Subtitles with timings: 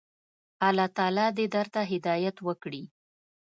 [0.67, 2.83] الله تعالی دي درته هدايت وکړي.